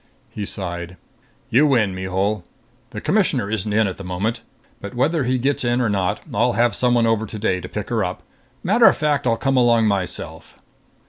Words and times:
He 0.31 0.47
sighed. 0.47 0.97
"You 1.51 1.67
win, 1.67 1.93
Mihul! 1.93 2.43
The 2.89 2.99
Commissioner 3.01 3.51
isn't 3.51 3.71
in 3.71 3.85
at 3.87 3.97
the 3.97 4.03
moment. 4.03 4.41
But 4.81 4.95
whether 4.95 5.25
he 5.25 5.37
gets 5.37 5.63
in 5.63 5.79
or 5.79 5.91
not, 5.91 6.21
I'll 6.33 6.53
have 6.53 6.73
someone 6.73 7.05
over 7.05 7.27
today 7.27 7.61
to 7.61 7.69
pick 7.69 7.89
her 7.89 8.03
up. 8.03 8.23
Matter 8.63 8.87
of 8.87 8.97
fact, 8.97 9.27
I'll 9.27 9.37
come 9.37 9.57
along 9.57 9.85
myself." 9.85 10.57